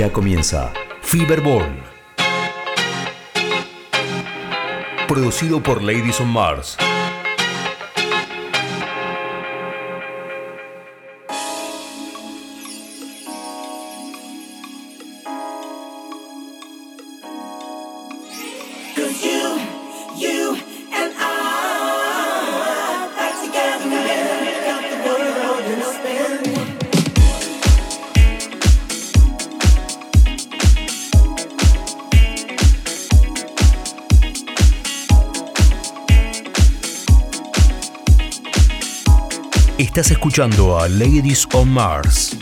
[0.00, 0.72] Ya comienza
[1.02, 1.76] Fiberball.
[5.06, 6.78] Producido por Ladies on Mars.
[40.00, 42.34] Estás escuchando a Ladies on Mars.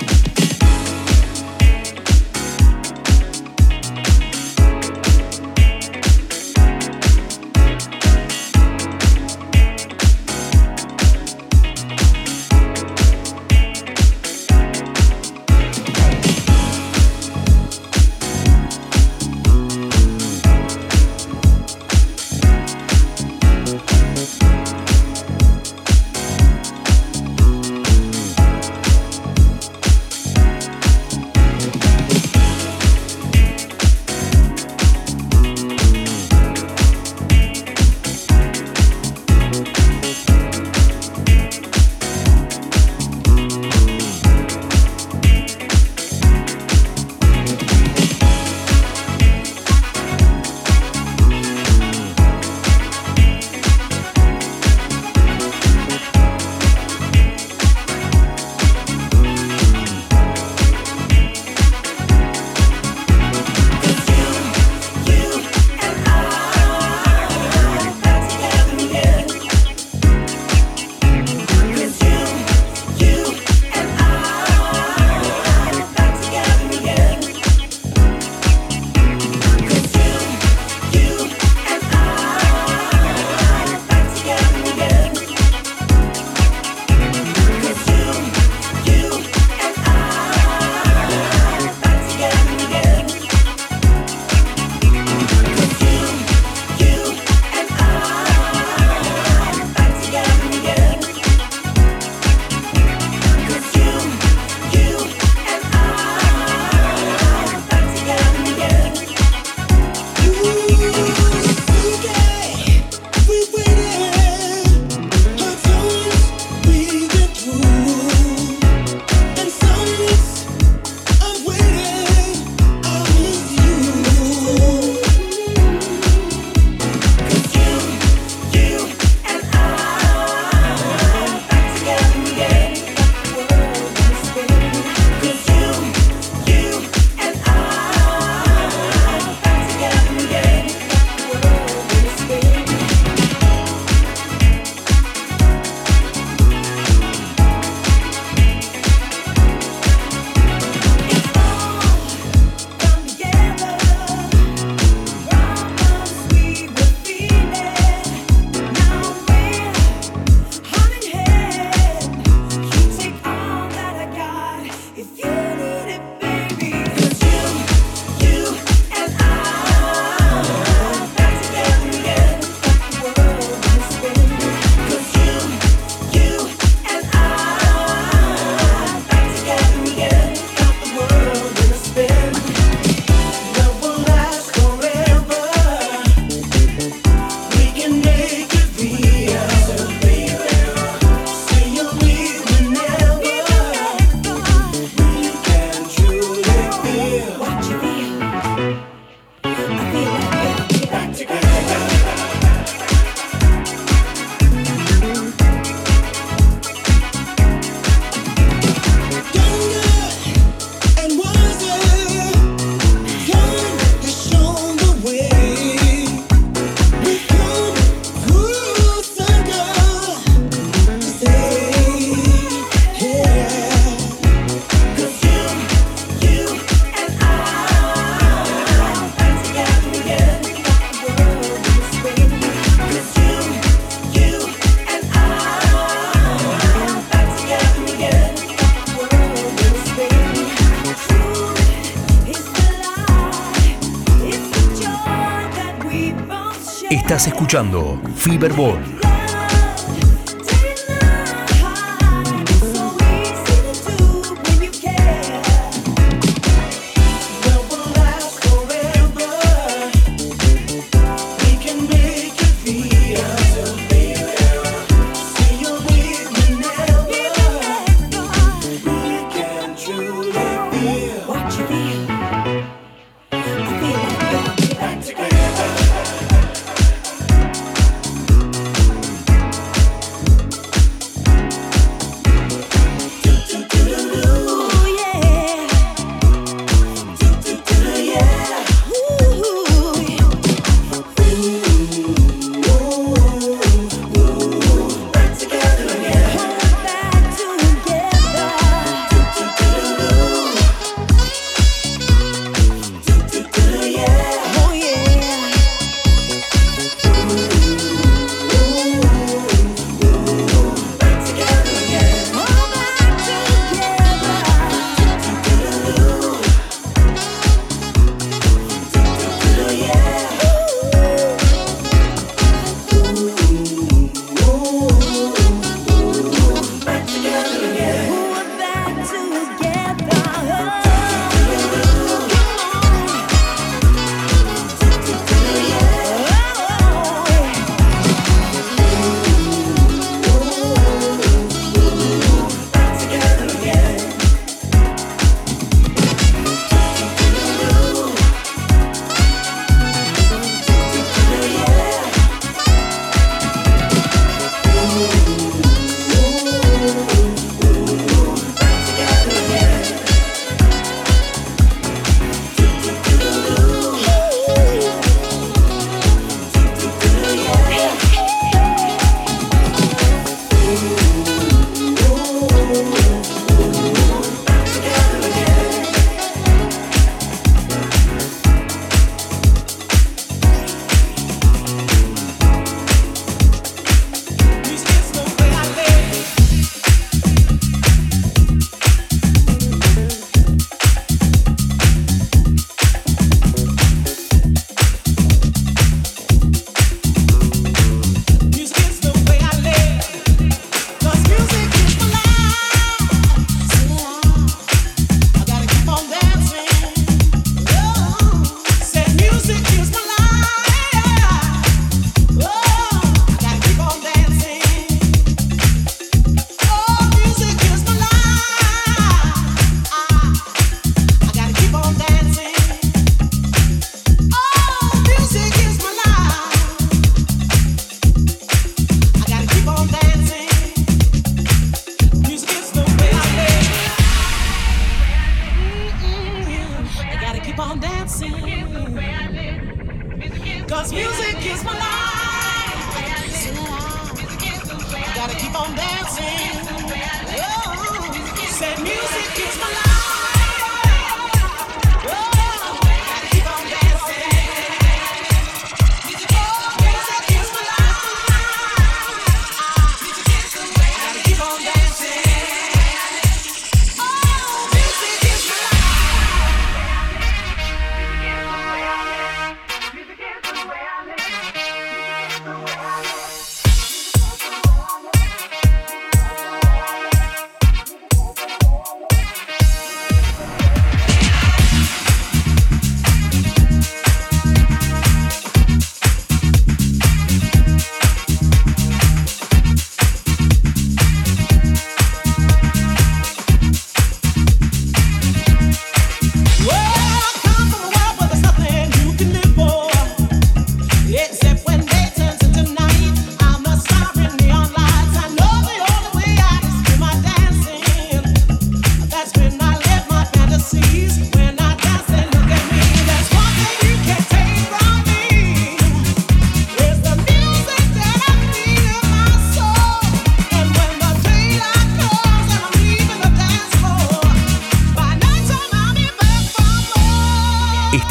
[248.19, 248.77] Escuchando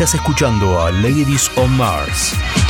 [0.08, 0.18] Fiberball.
[0.18, 2.67] escuchando a Ladies on Mars.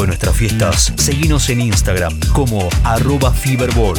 [0.00, 3.96] De nuestras fiestas, seguinos en Instagram como arroba Fiberball.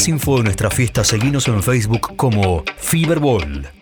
[0.00, 3.79] Más info de nuestra fiesta, seguimos en Facebook como Fiberball.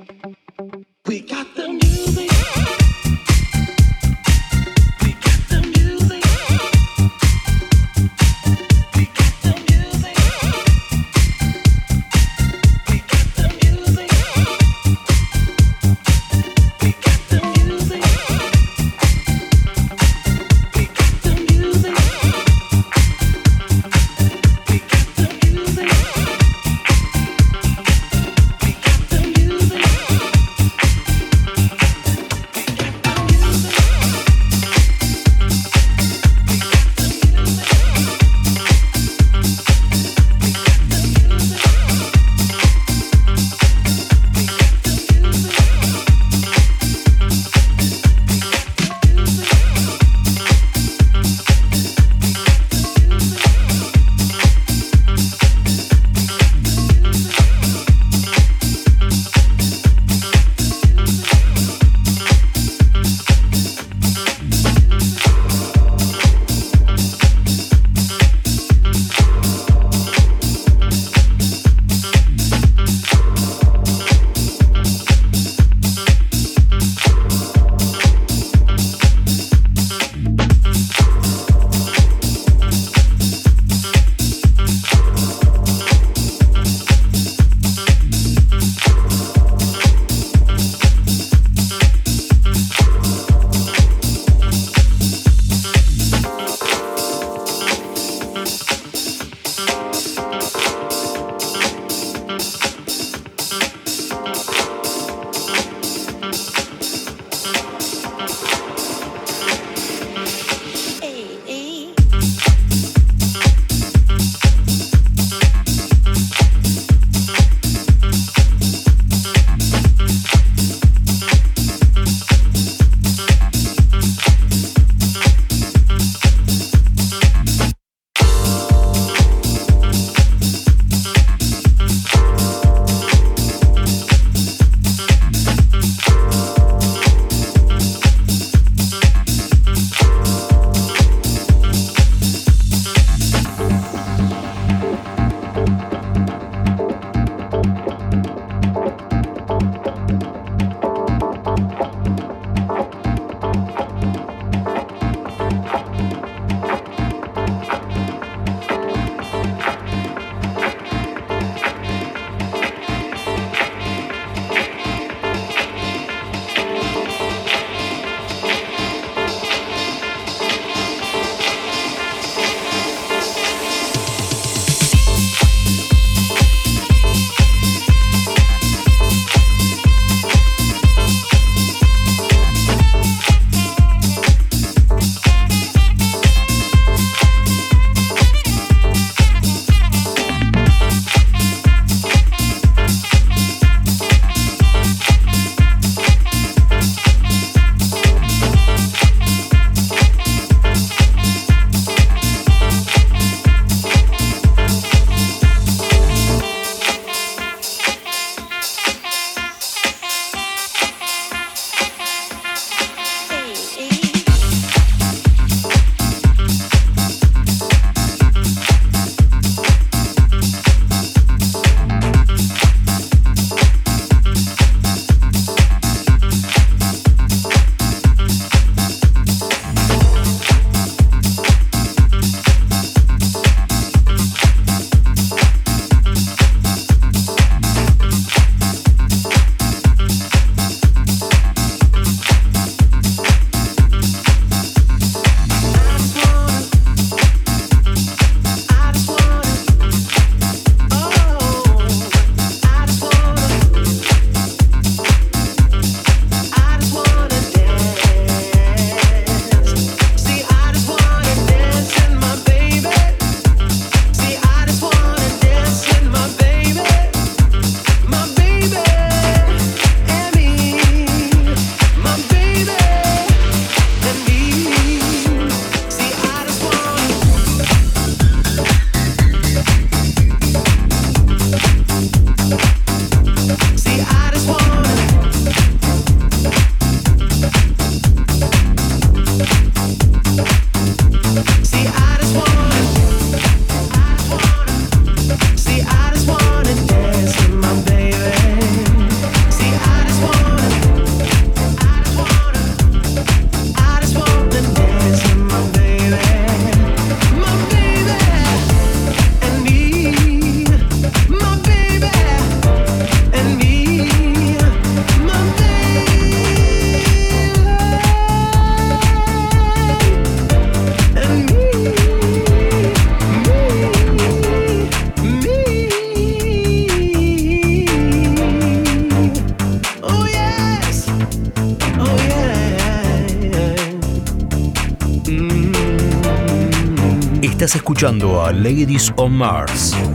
[337.99, 340.08] Escuchando a Ladies on Mars.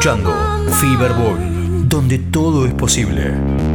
[0.00, 0.34] Escuchando
[1.12, 3.69] Ball, donde todo es posible.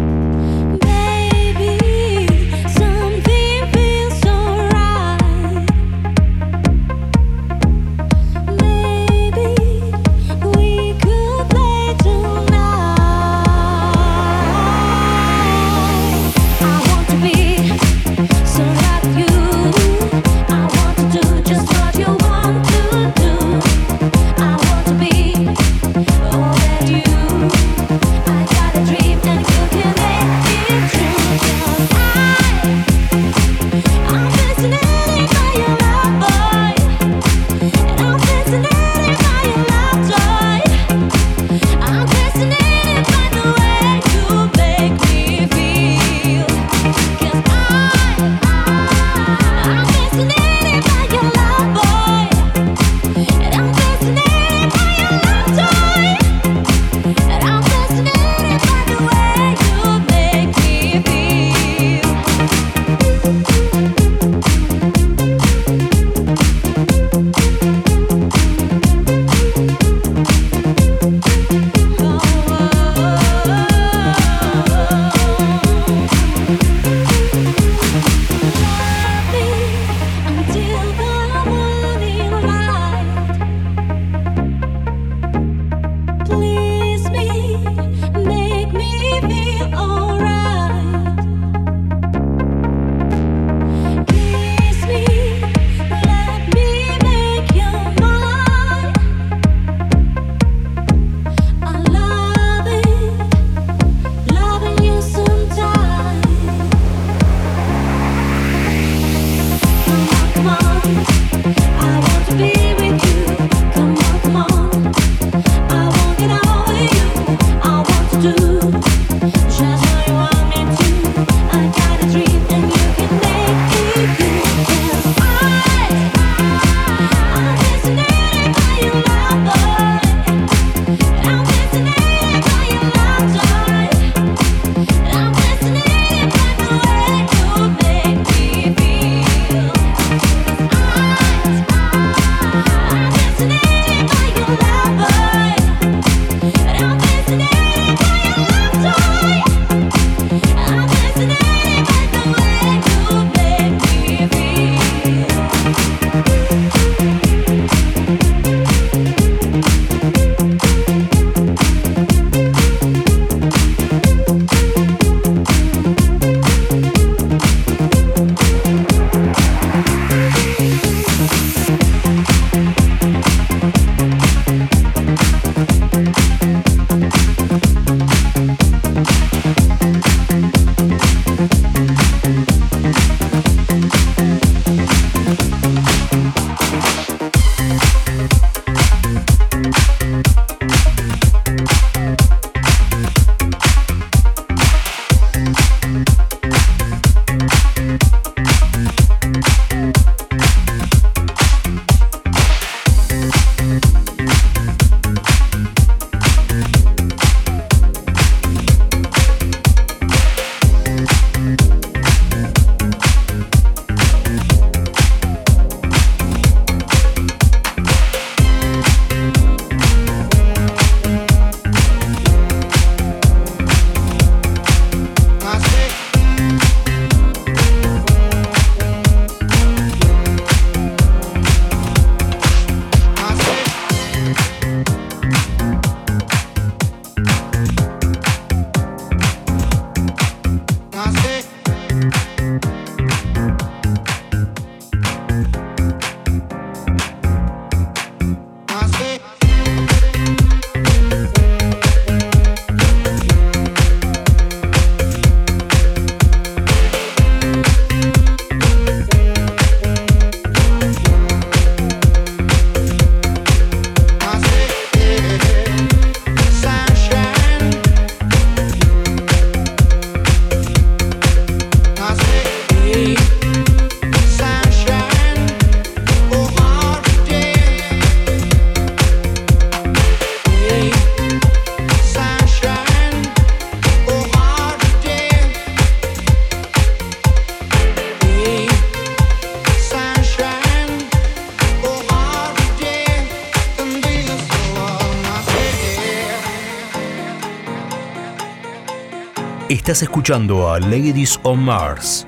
[299.85, 302.25] Estás escuchando a Ladies on Mars.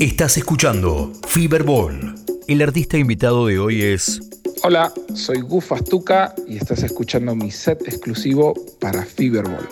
[0.00, 2.14] Estás escuchando Fiberball.
[2.46, 4.20] El artista invitado de hoy es.
[4.62, 9.68] Hola, soy Gufas Tuca y estás escuchando mi set exclusivo para Fiberball.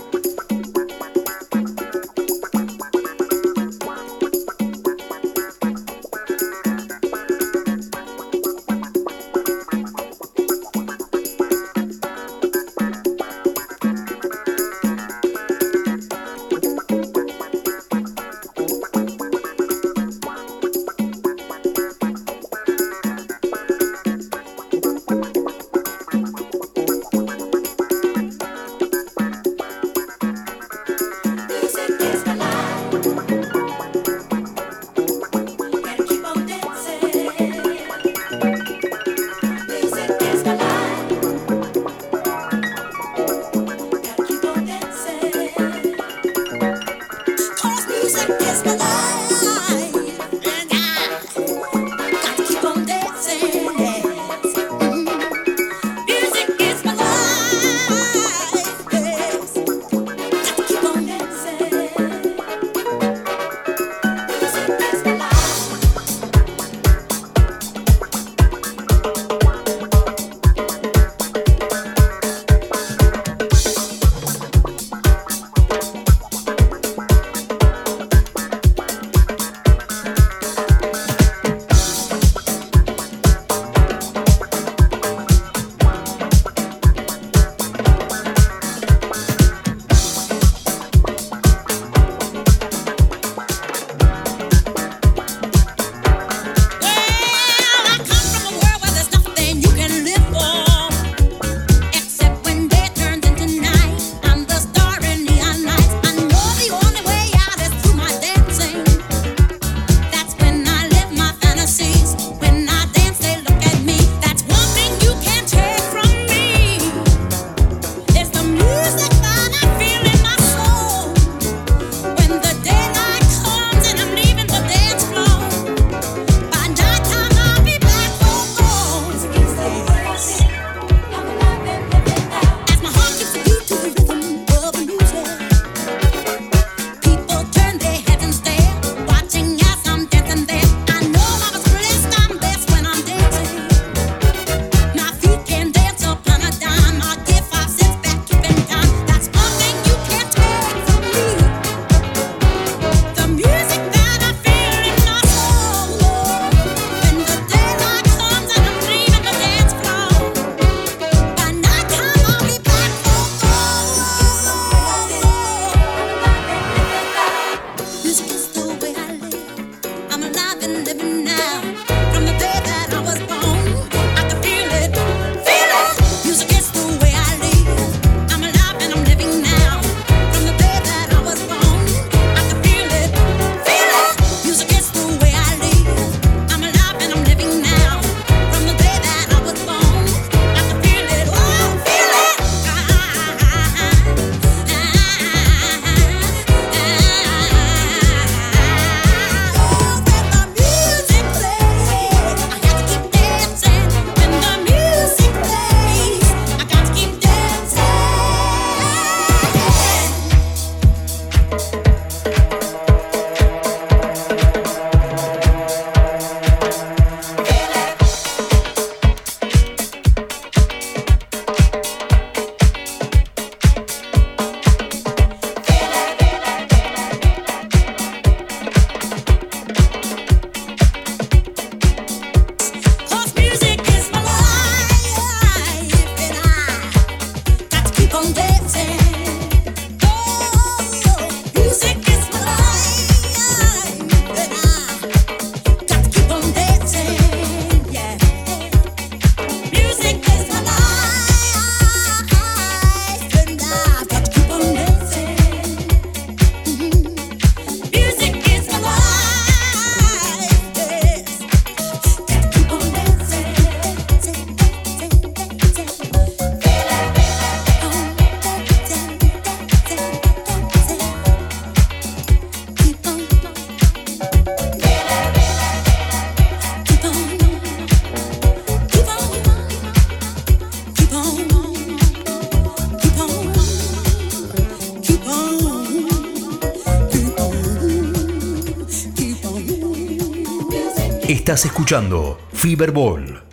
[291.56, 293.45] Estás escuchando Fiberball.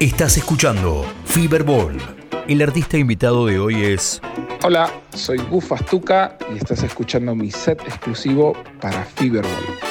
[0.00, 1.96] Estás escuchando Fiberball.
[2.46, 4.22] El artista invitado de hoy es.
[4.62, 9.87] Hola, soy Bufas Tuca y estás escuchando mi set exclusivo para Fiberball.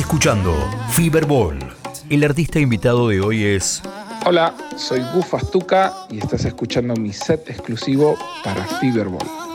[0.00, 0.54] escuchando
[0.92, 1.58] Fiberball.
[2.08, 3.82] El artista invitado de hoy es.
[4.24, 9.49] Hola, soy Gufas Tuca y estás escuchando mi set exclusivo para Fiberball.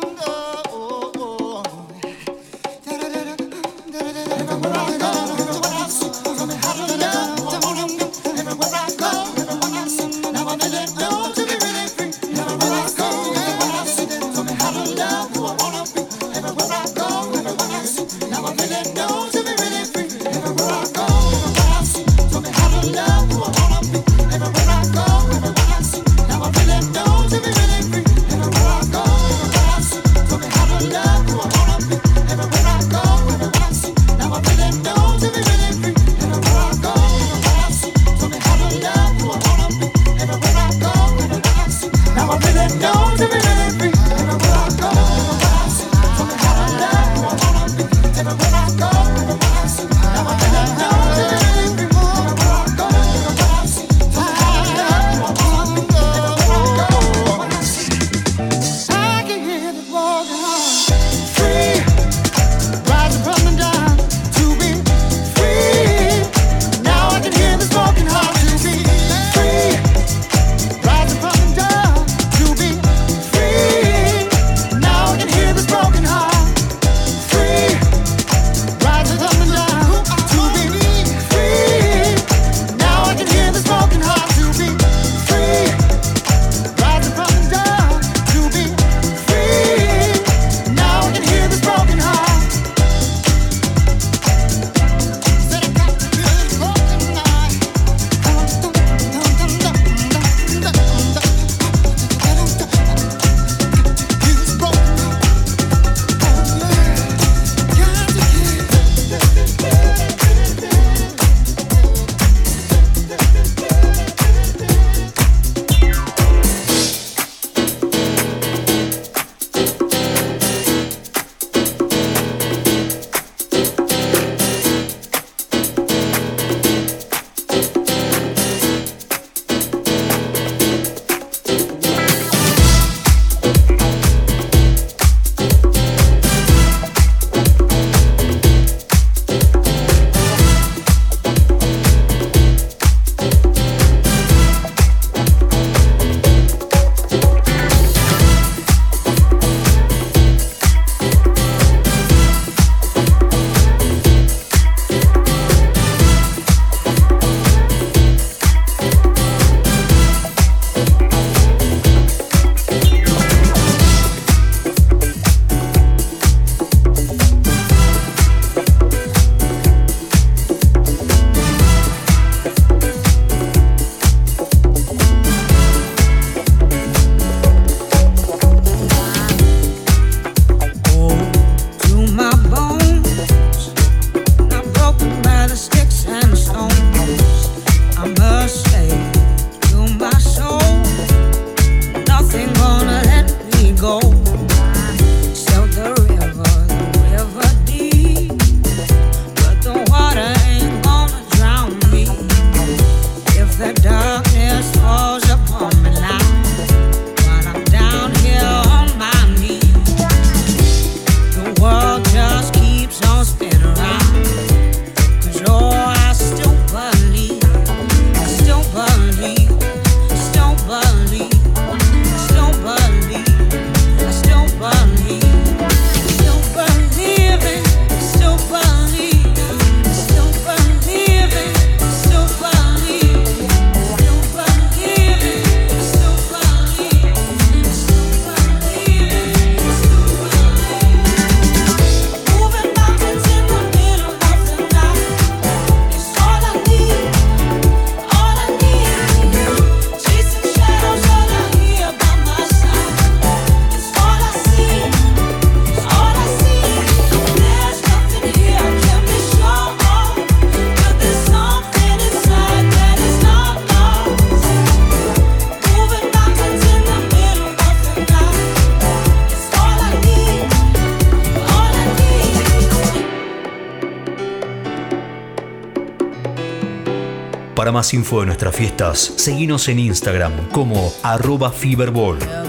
[277.76, 282.44] más info de nuestras fiestas, seguinos en Instagram como arroba Fiberball.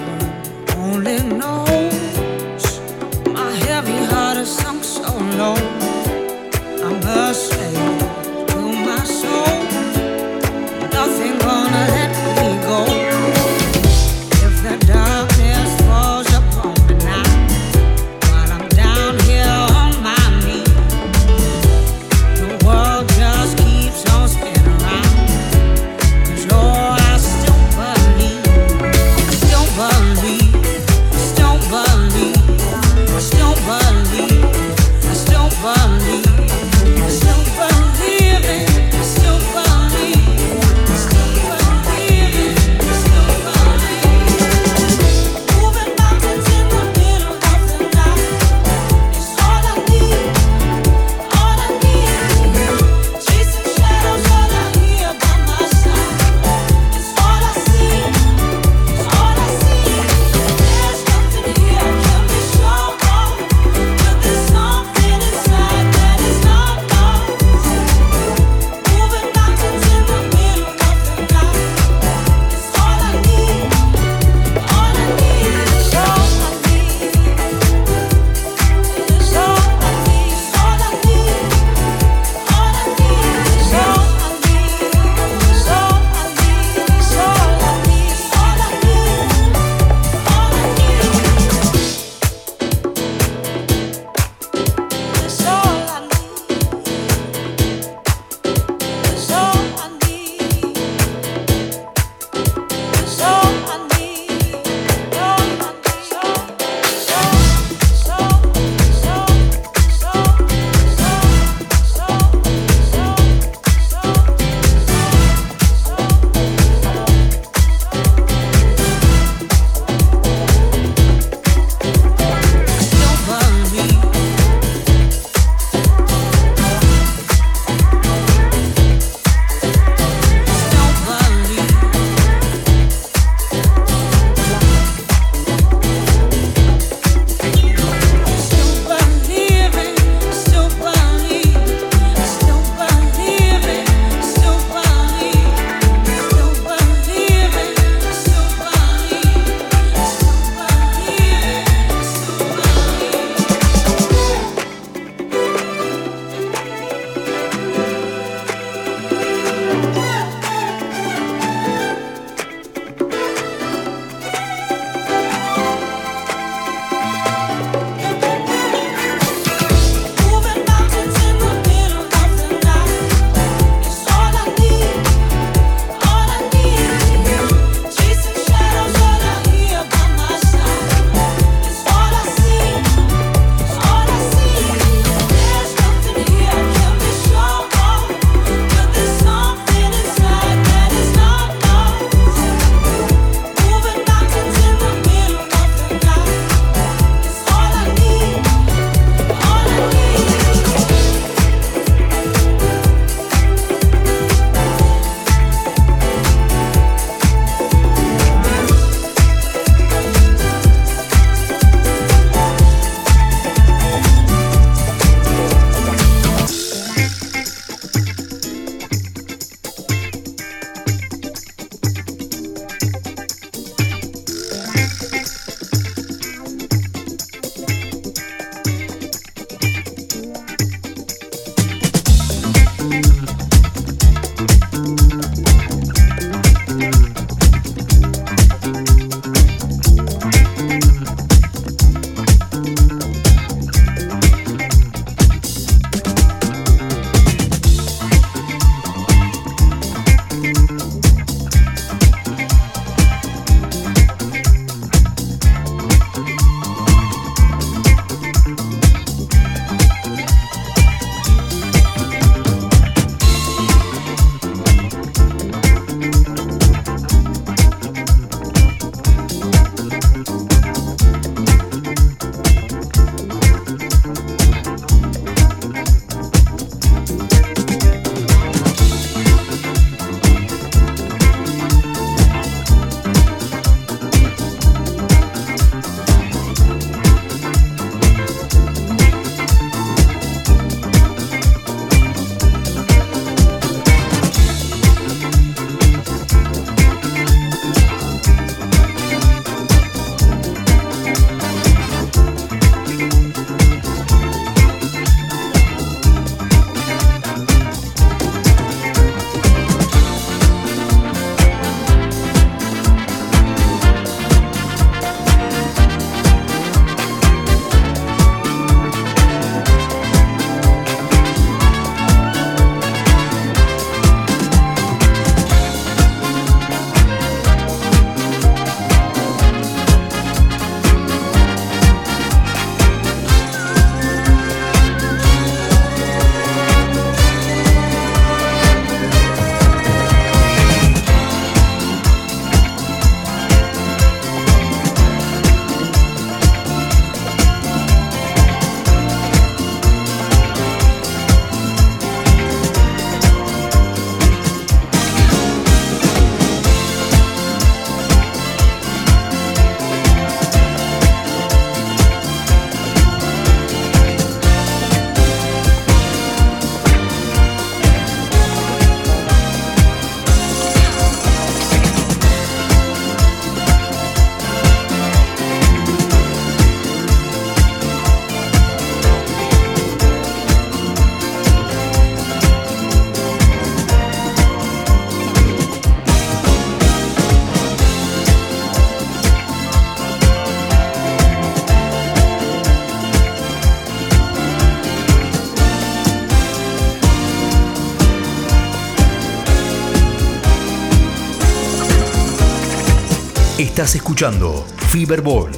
[403.86, 405.52] Estás escuchando Fiberball.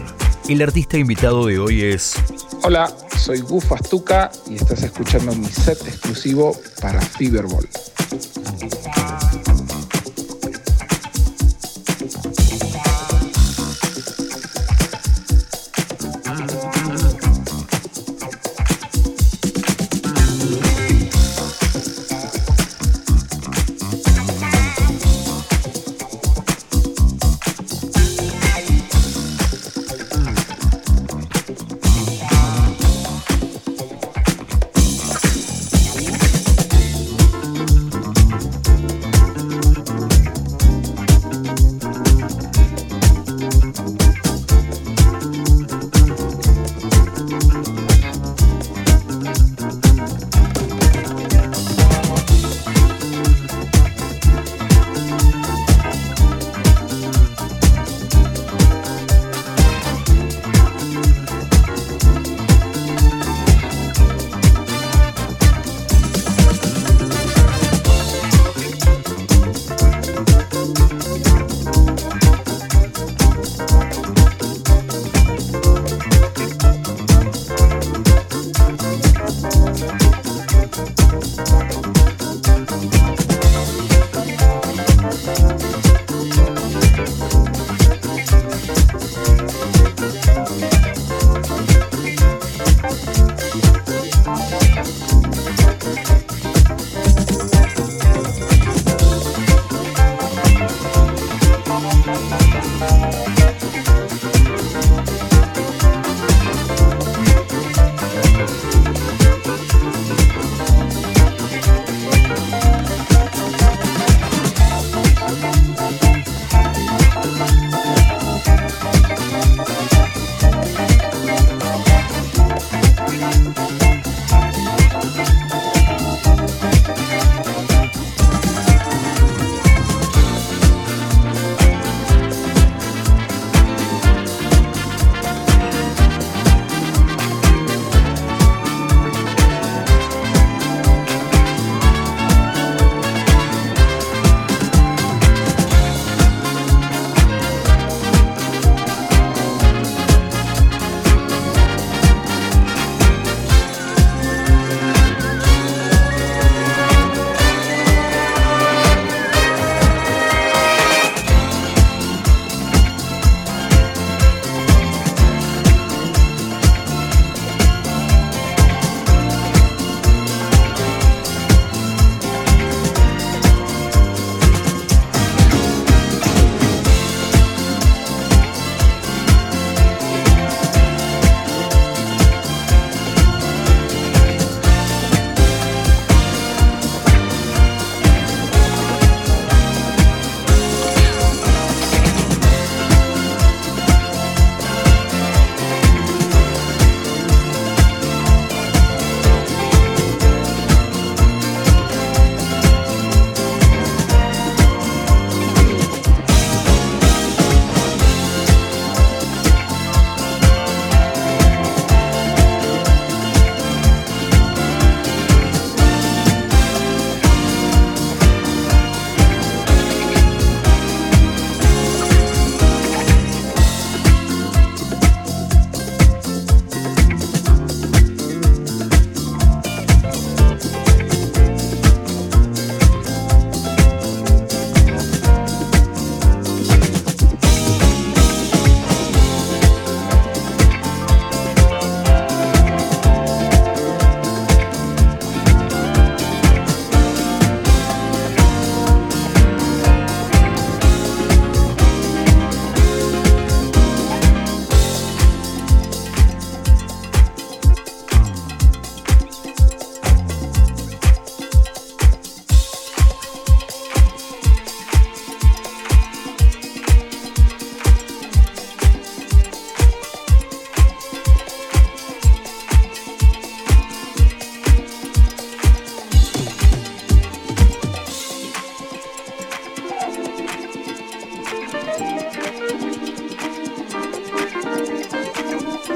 [0.51, 2.15] El artista invitado de hoy es
[2.63, 7.67] Hola, soy Gufo Astuca y estás escuchando mi set exclusivo para Fiberball.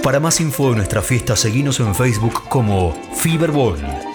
[0.03, 4.12] Para más info de nuestra fiesta, seguinos en Facebook como Fiberball.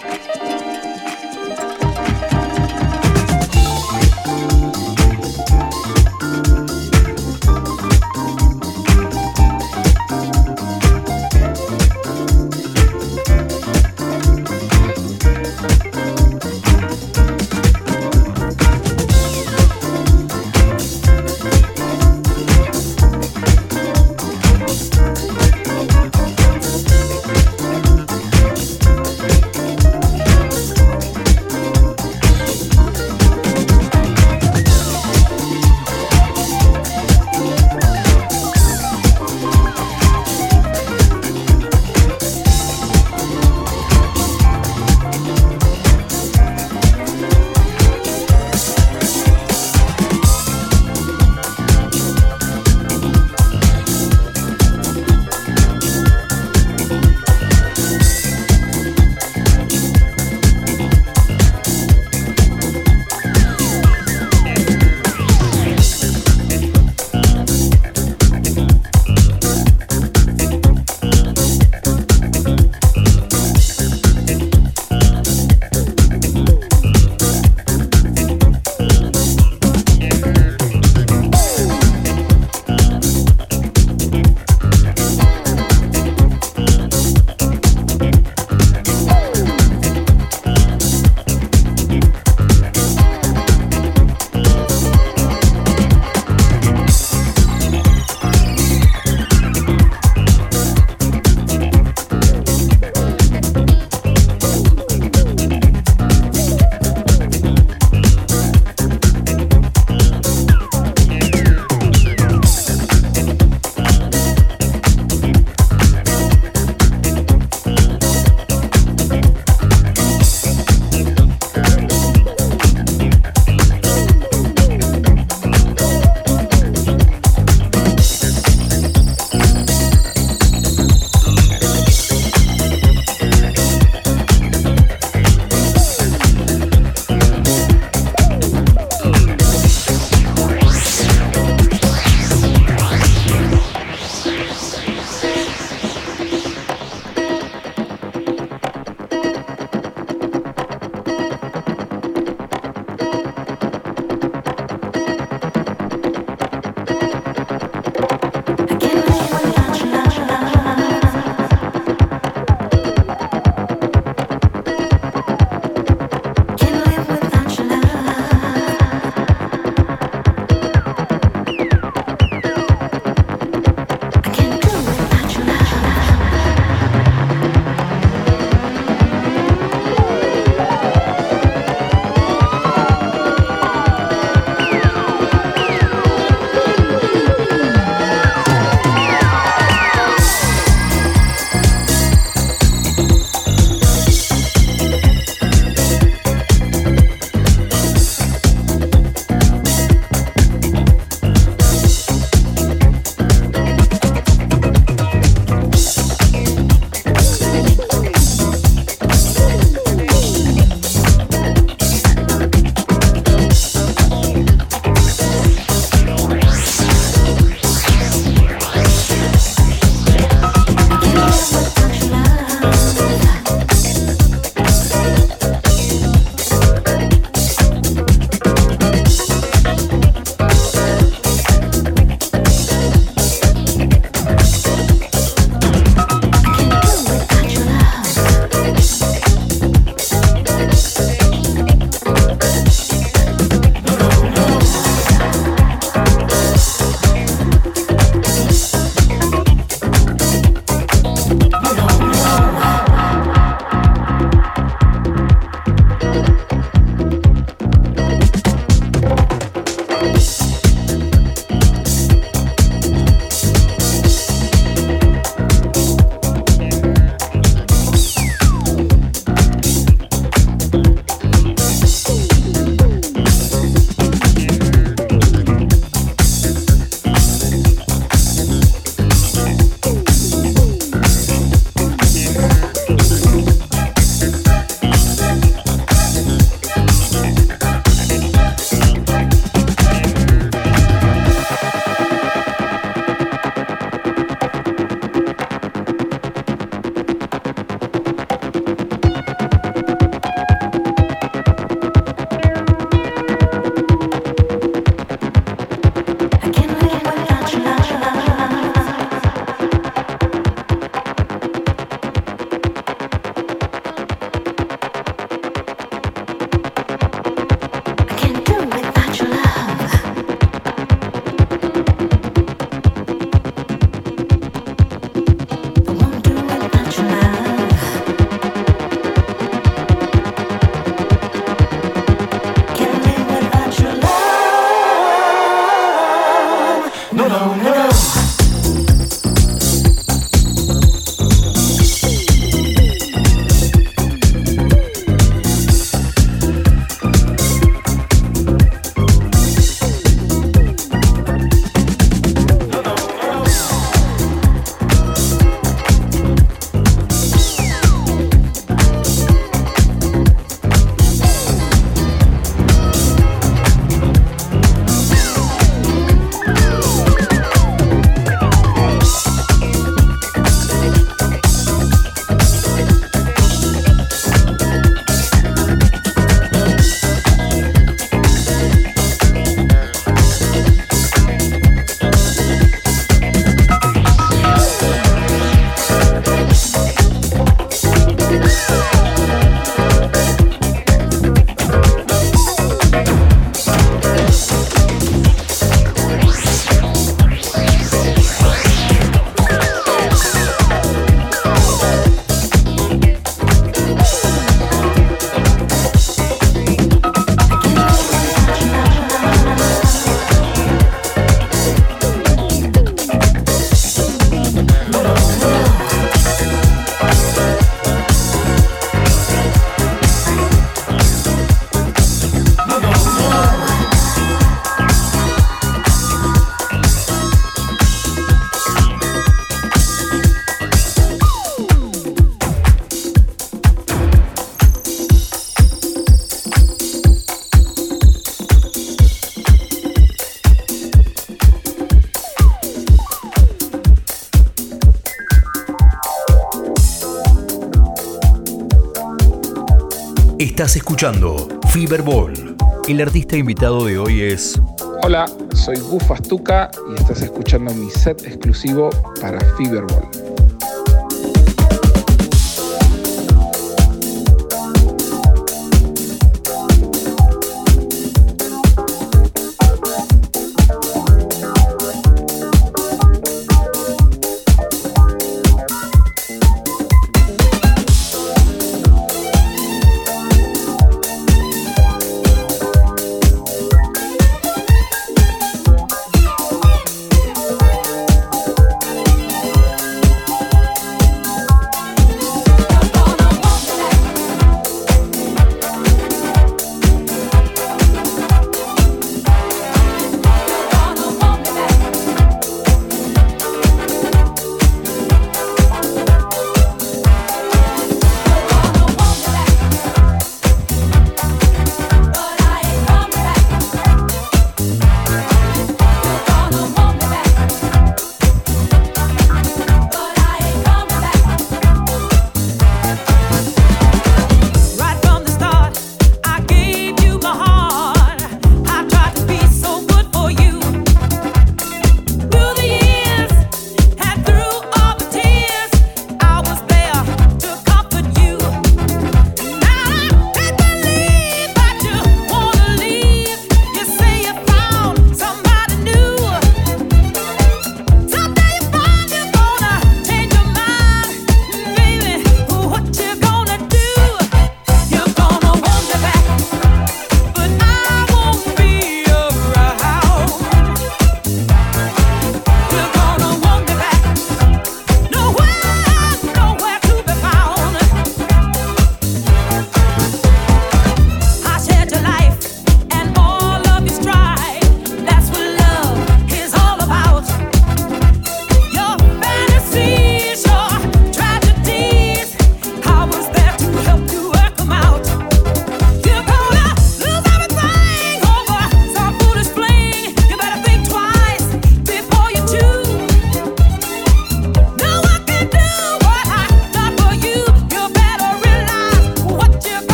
[450.57, 452.57] Estás escuchando Fiberball.
[452.87, 454.59] El artista invitado de hoy es
[455.03, 458.89] Hola, soy Gus Astuca y estás escuchando mi set exclusivo
[459.21, 460.26] para Fiberball.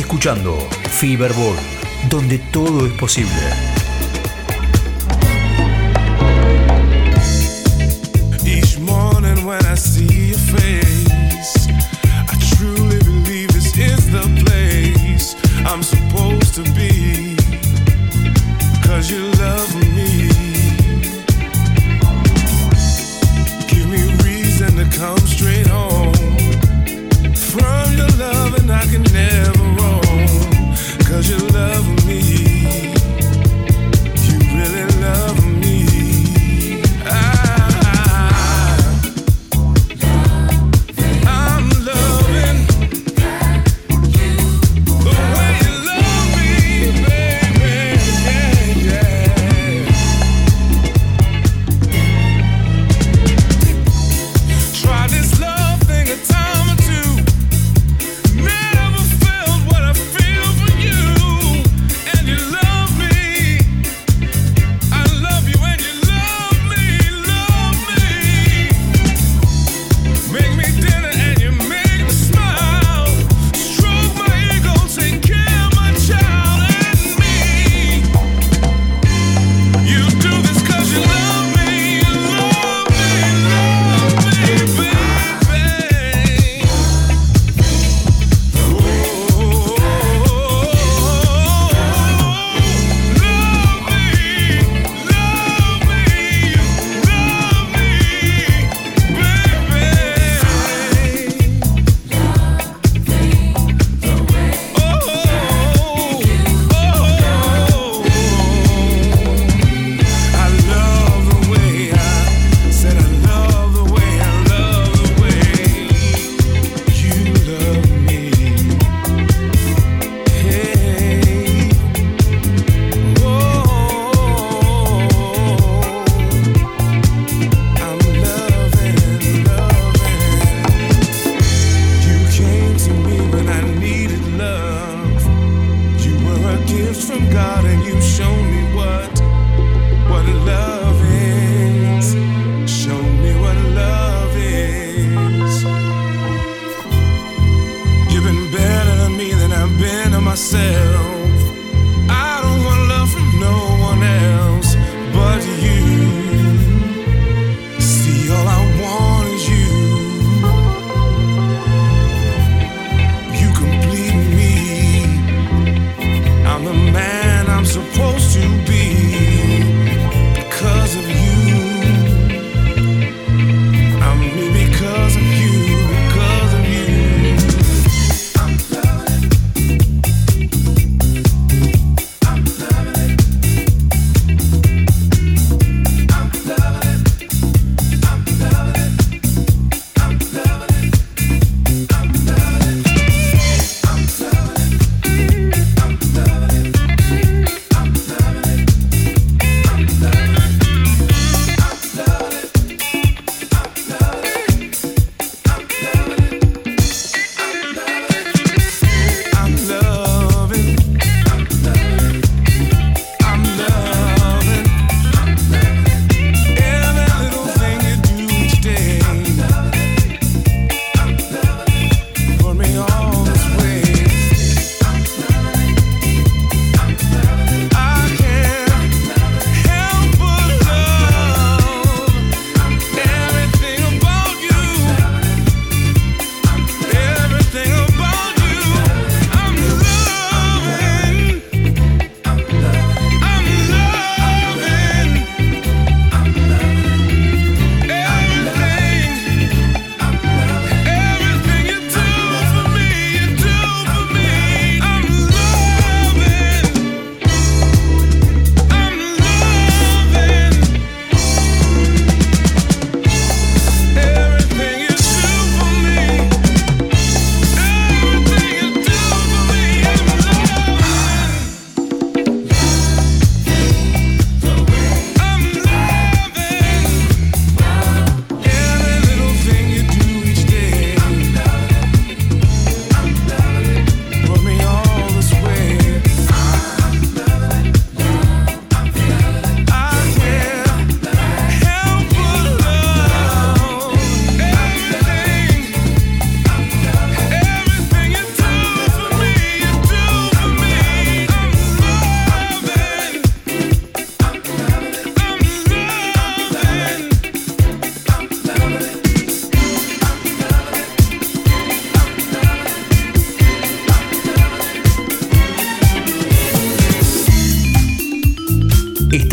[0.00, 0.58] escuchando
[0.90, 1.56] Fiberball,
[2.08, 3.70] donde todo es posible.
[15.66, 17.36] I'm supposed to be.
[18.82, 19.69] Cause you love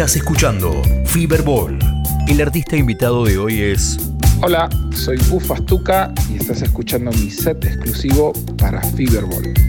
[0.07, 1.77] Estás escuchando Fiberball.
[2.29, 3.97] El artista invitado de hoy es
[4.41, 9.66] Hola, soy Gus Fastuca y estás escuchando mi set exclusivo para Fiberball.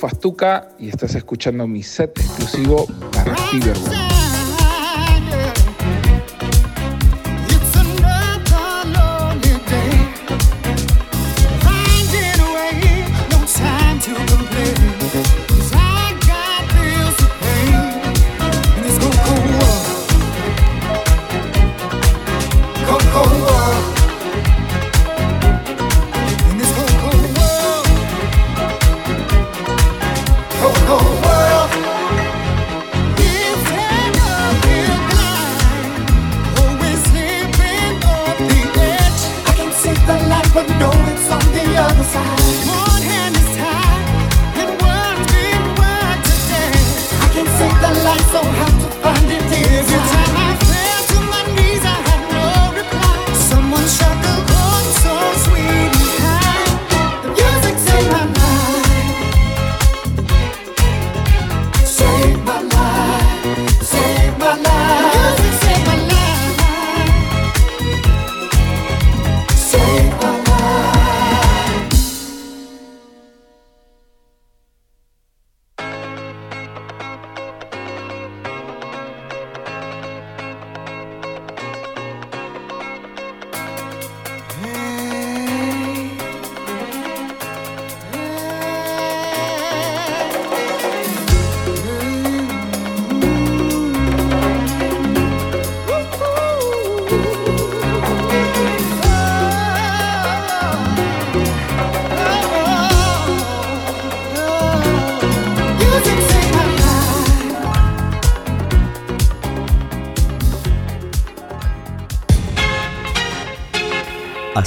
[0.00, 4.39] Fastuca y estás escuchando mi set exclusivo para Fiberball.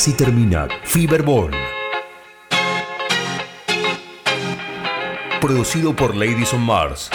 [0.03, 1.51] Así termina Fiberball.
[5.39, 7.09] Producido por Ladies on Mars.